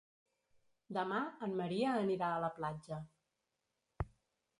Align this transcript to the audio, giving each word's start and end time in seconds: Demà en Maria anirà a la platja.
Demà 0.97 1.19
en 1.47 1.53
Maria 1.59 1.91
anirà 1.97 2.31
a 2.37 2.39
la 2.45 2.49
platja. 2.61 2.99